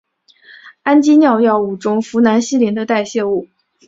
[0.81, 3.47] 氨基脲药物中呋喃西林的代谢物。